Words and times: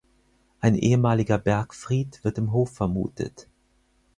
Ein 0.61 0.73
ehemaliger 0.77 1.37
Bergfried 1.37 2.23
wird 2.23 2.39
im 2.39 2.51
Hof 2.53 2.71
vermutet. 2.73 3.47